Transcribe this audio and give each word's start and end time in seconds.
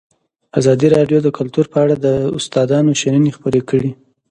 ازادي 0.59 0.87
راډیو 0.95 1.19
د 1.23 1.27
کلتور 1.37 1.65
په 1.73 1.77
اړه 1.83 1.95
د 2.05 2.07
استادانو 2.37 2.91
شننې 3.01 3.31
خپرې 3.37 3.61
کړي. 3.69 3.91